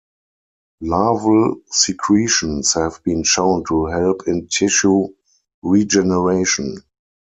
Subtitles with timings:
[0.81, 5.09] Larval secretions have been shown to help in tissue
[5.61, 6.79] regeneration.